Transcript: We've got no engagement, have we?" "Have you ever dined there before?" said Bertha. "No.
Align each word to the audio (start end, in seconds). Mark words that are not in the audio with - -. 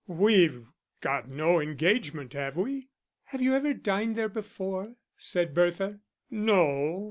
We've 0.07 0.65
got 1.01 1.29
no 1.29 1.59
engagement, 1.59 2.33
have 2.33 2.57
we?" 2.57 2.89
"Have 3.25 3.39
you 3.39 3.53
ever 3.53 3.75
dined 3.75 4.15
there 4.15 4.29
before?" 4.29 4.95
said 5.15 5.53
Bertha. 5.53 5.99
"No. 6.31 6.99